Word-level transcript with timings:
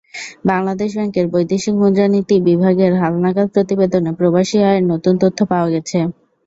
বাংলাদেশ 0.45 0.89
ব্যাংকের 0.95 1.25
বৈদেশিক 1.27 1.75
মুদ্রানীতি 1.81 2.35
বিভাগের 2.47 2.91
হালনাগাদ 3.01 3.47
প্রতিবেদনে 3.53 4.11
প্রবাসী-আয়ের 4.19 4.83
নতুন 4.91 5.13
তথ্য 5.23 5.39
পাওয়া 5.51 5.67
গেছে। 5.73 5.97